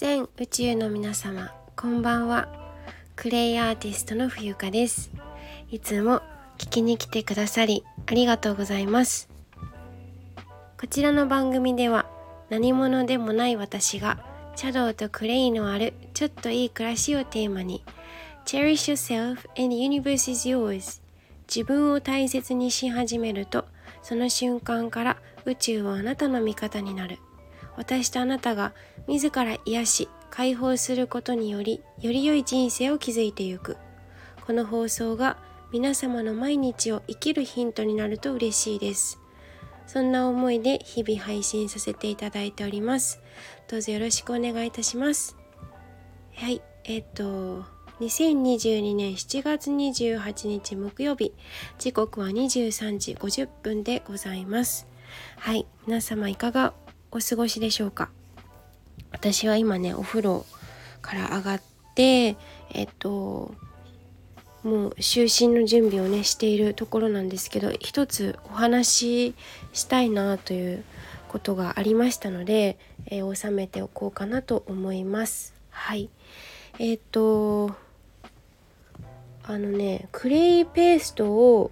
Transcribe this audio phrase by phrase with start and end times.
[0.00, 2.46] 全宇宙の皆様こんばんは。
[3.16, 5.10] クレイアーティストの冬香です。
[5.72, 6.22] いつも
[6.56, 9.28] 聞きに来てくださりありがとうございます。
[10.80, 12.08] こちらの番組では
[12.48, 14.24] 何者でもない私が
[14.54, 17.82] 茶道とクレイのあるちょっといい暮らしをテーマに
[18.46, 21.02] Cherish yourself and the universe is yours
[21.52, 23.64] 自分を大切にし始めると
[24.02, 27.18] その瞬間から宇宙はあなたの味方になる。
[27.78, 28.74] 私とあなたが
[29.06, 33.76] 自ら癒し解放することによりより良い人生を築いてゆく。
[34.44, 35.38] この放送が
[35.72, 39.20] 皆様の毎日を生きるヒントになると嬉しいです。
[39.86, 43.20] そんな思いで日々配信させていただいております。
[43.68, 45.36] どうぞよろしくお願いいたします。
[46.34, 47.64] はいえっと
[48.00, 51.32] 2022年7月28日木曜日
[51.78, 54.88] 時刻は23時50分でございます。
[55.36, 56.74] はい皆様いかが
[57.10, 58.10] お過ごしでしょうか？
[59.12, 60.44] 私は今ねお風呂
[61.00, 61.62] から上がっ
[61.94, 62.36] て
[62.70, 63.54] えっと
[64.62, 69.34] もう就寝の準備をねしているところなんですけど一つお話し
[69.72, 70.84] したいなという
[71.28, 75.54] ことがありましたので、えー、収めておこうかなと思います。
[75.70, 76.10] はい。
[76.78, 77.74] えっ、と
[79.44, 81.70] あのねクレイペーストを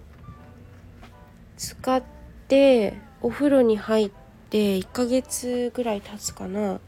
[1.57, 2.01] 使っ
[2.47, 6.79] てお風呂に入ってって1ヶ月ぐらい経つかな。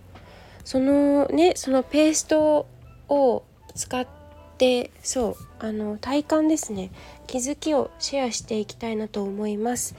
[0.63, 2.67] そのねそのペースト
[3.09, 3.43] を
[3.75, 4.07] 使っ
[4.57, 6.91] てそうあの体感ですね。
[7.27, 9.95] 気づきをシェアしていきたいなと思います、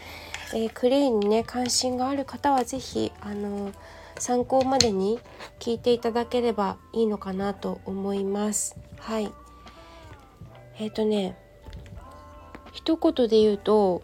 [0.53, 3.71] えー、クレイにね関心がある方は是非あの
[4.19, 5.21] 参考までに
[5.61, 8.77] 聞いていただければいいのかなと思います。
[8.99, 9.31] はい。
[10.79, 11.37] えっ、ー、とね
[12.73, 14.03] 一言で言うと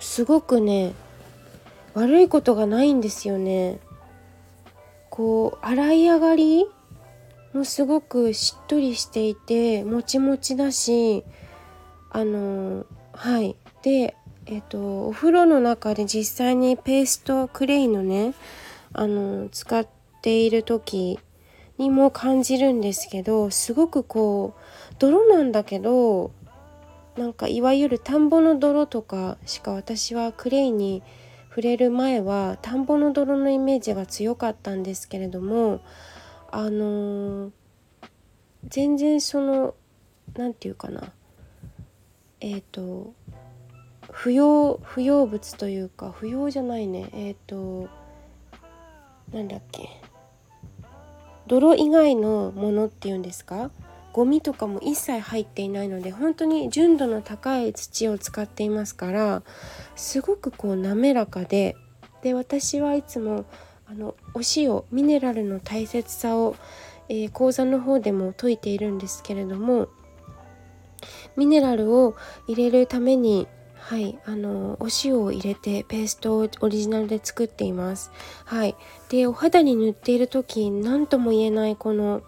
[0.00, 0.92] すごくね
[1.94, 3.78] 悪いことがないんですよね。
[5.08, 6.66] こう洗い上がり
[7.52, 11.24] もすごくしっとりしていてもちもちだし
[12.10, 13.56] あのはい。
[13.82, 18.34] でえっとお風呂の中で実際にペーストクレイのね
[18.92, 19.86] あの使っ
[20.22, 21.18] ている時
[21.78, 26.30] にも感じるんですけどすごくこう泥なんだけど
[27.16, 31.02] なんかいわゆる田んぼの泥とかしか私はクレイに
[31.50, 35.80] 触れる前は田んぼの泥のイメージが強かったんですけれども
[36.50, 37.50] あのー、
[38.68, 39.74] 全然その
[40.34, 41.12] 何て言うかな。
[42.40, 43.12] えっ、ー、と
[44.10, 47.10] 不要不要物というか不要じゃないね。
[47.12, 47.88] えっ、ー、と
[49.32, 50.00] なんだっけ。
[51.46, 53.70] 泥以外のものっていうんですか？
[54.12, 59.42] ゴミとかも一切入っていないので本当に純度の高い土を使っていますから
[59.94, 61.76] すごくこう滑らかで
[62.22, 63.44] で私はいつも
[63.86, 66.56] あのお塩ミネラルの大切さを、
[67.08, 69.88] えー、講座の方でも説いているんですけれども
[71.36, 72.14] ミネラルを
[72.46, 73.48] 入れるために
[73.80, 78.12] はいあのお塩を入れてペーストをオリジナルで作っています。
[78.44, 78.76] はい。
[79.08, 82.22] でお肌に塗っている時何とも言えないこの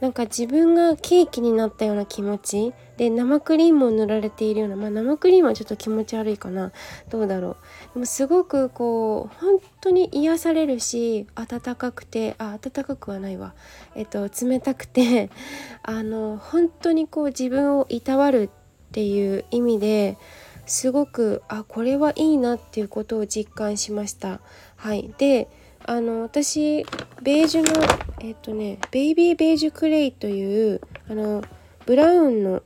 [0.00, 2.72] なんか自分がケーキになったような気持ち。
[2.96, 6.72] で生クリームを塗られているようなまあ生クリームはちょっと気持ち悪いかな。
[7.10, 7.94] どうだろう。
[7.94, 13.54] でもすごくこう本当に癒されるし暖かくてあ暖かくはないわ。
[13.94, 15.30] えっと冷たくて
[15.82, 18.50] あの本当にこう自分をいたわる
[18.88, 20.18] っていう意味で
[20.66, 24.40] すごくあこれはいいなっていうことを実感しました。
[24.74, 25.14] はい。
[25.18, 25.48] で
[25.84, 26.84] あの私
[27.22, 27.82] ベージュの
[28.20, 31.42] えっ、とねベイビーベージュクレイというあの
[31.86, 32.62] ブラウンの、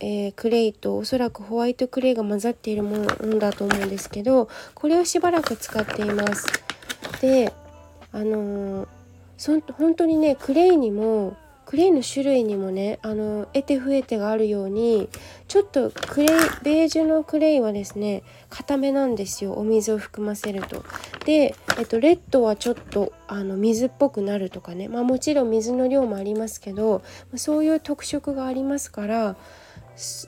[0.00, 6.46] えー、クレイとおそらくホワイトクレイが混ざっているものだと思うんですけどこれをしばらく使っています。
[7.20, 7.52] で
[8.12, 8.88] あのー、
[9.36, 15.08] そ本当にねクレイにもクレイの種類にもねあの得て増えてがあるように
[15.48, 16.28] ちょっとクレイ
[16.62, 20.84] ベージュのクレイはですね固めなんですよお水を含ませると。
[21.24, 27.02] で、えっと、レッドはちょっとあの水っぽくなるとかね、まあ、もちろん水の量もありますけど
[27.36, 29.36] そういう特色がありますから、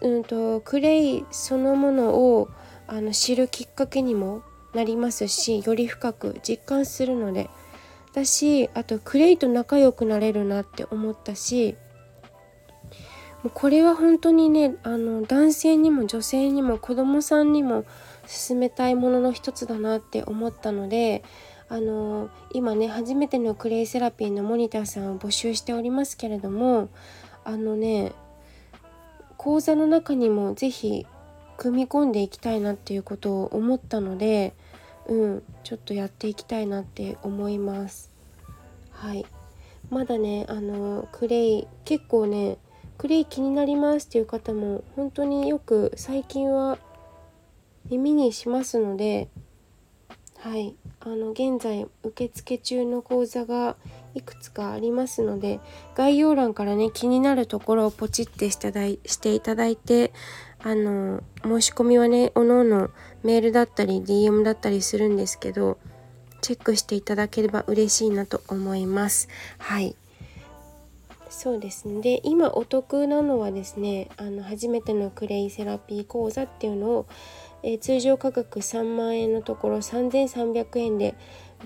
[0.02, 2.48] うんと、クレイそのものを
[2.86, 4.42] あの知るきっかけにも
[4.74, 7.50] なりますしより深く実感するので。
[8.14, 11.76] だしあとクレイと仲良くなれるなって思ったし
[13.42, 17.84] もうこれは本当にねあの男性にも女性にも子供さんにも
[18.46, 21.24] 勧めたいものの一つだなって思ったので
[21.68, 26.88] あの今ね初めてのクレイセラピーのモニターさんを募集しておりますけれども
[27.44, 28.12] あのね
[29.36, 31.06] 講座の中にも是非
[31.56, 34.54] 組み込んでいきたいなっていうことを思ったので
[35.06, 38.10] うんちょっとやっていきたいなって思います。
[38.90, 39.26] はい。
[39.90, 42.58] まだねあのクレイ結構ね
[42.96, 46.78] クレイ気になりますっていう方も本当によく最近は
[47.90, 49.28] 耳にしますので
[50.38, 50.74] はい。
[51.00, 53.76] あの現在受付中の講座が
[54.14, 55.60] いくつかありますので
[55.94, 60.12] 概要欄からね気になるところをポチってしていただいて
[60.66, 62.90] あの申し込みはねおのおの
[63.22, 65.76] メールだったり DM だったりするんですけど
[66.40, 69.28] チェックしていただければ嬉しいなと思います。
[69.58, 69.94] はい。
[71.28, 72.00] そうですね。
[72.00, 77.06] で今お得なのはですねあの初めてのクレイセラピー講座っていうのを、
[77.62, 81.14] え、通常価格3万円のところ3300円で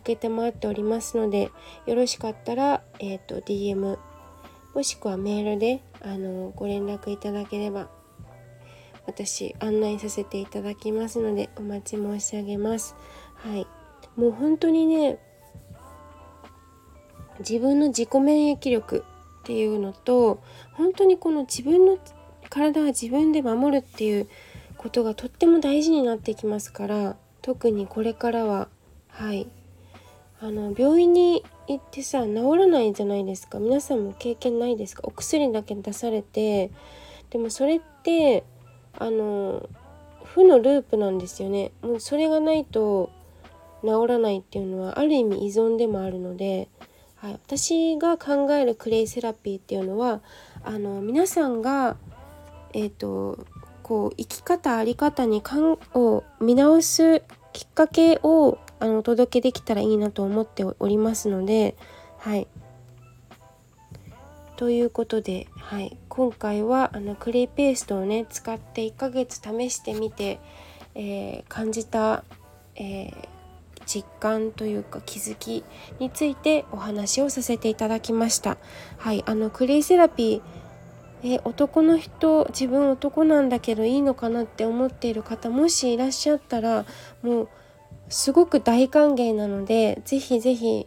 [0.05, 1.51] 承っておりますので
[1.87, 3.97] よろしかったら、えーと、DM
[4.75, 7.89] もしくはメールであのご連絡いただければ
[9.09, 12.95] 私案内させていただきますのでお待ち申し上げます。
[13.37, 13.67] はい。
[14.17, 15.19] もう本当にね
[17.39, 19.05] 自分の自己免疫力
[19.43, 20.43] っていうのと
[20.75, 21.99] 本当にこの自分の
[22.51, 24.29] 体は自分で守るっていう
[24.77, 28.69] ことがとっても大事になってきますから特にこれからは
[29.09, 29.49] はい。
[30.41, 33.59] あの病院に行ってさ治らないじゃないですか。
[33.59, 35.03] 皆さんも経験ないですか？
[35.05, 36.71] お薬だけ出されて
[37.31, 38.45] でもそれって
[38.99, 39.69] あの
[40.25, 41.73] 負のループなんですよね。
[41.83, 43.11] もうそれがないと
[43.83, 46.69] 治らないっていうのはある意味依存でもあるので
[47.21, 50.21] はい、私が考えるクレイセラピーっていうのは
[50.63, 51.97] あの皆さんが、
[52.73, 53.45] えーと、
[53.83, 57.23] こう生き方あり方にかんを見直す
[57.53, 61.77] きっかけをあのお届けできたらいいなと思っておりますので
[62.19, 62.47] はい。
[64.59, 70.41] ということで、はい、今回はあのクレイペーストをね使って1ヶ月試してみて、
[70.97, 72.25] えー、感じた、
[72.75, 73.29] えー
[73.87, 75.65] 実感というか気づき
[75.99, 78.59] についてお話をさせていただきました。
[78.99, 86.85] はいあのクレイセラピーえ男の人自分男なんだけどいいのかなって思っている方もしいらっしゃったら
[87.23, 87.49] もう
[88.11, 90.87] すごく大歓迎なのでぜひぜひ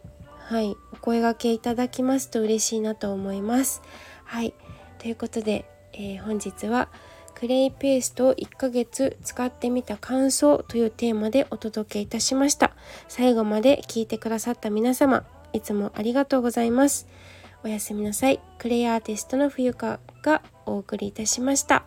[0.52, 0.76] はい。
[0.92, 3.82] お声がけいただきますと嬉しいなと思います。
[4.26, 4.54] はい。
[5.00, 5.64] ということで、
[5.94, 6.90] えー、本日は
[7.36, 12.74] クレイペーストを1ヶ月使ってみた感想というテーマでお届けいたしました。
[13.08, 17.08] 最後まで聞いてくださった皆様いつもありがとうございます。
[17.64, 18.42] おやすみなさい。
[18.58, 21.86] クレイアーティストの冬香がお送りいたしました。